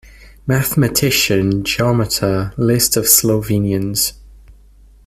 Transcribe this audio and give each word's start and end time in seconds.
Mathematician, 0.47 1.63
Geometer, 1.63 2.53
List 2.57 2.97
of 2.97 3.03
Slovenians. 3.03 4.13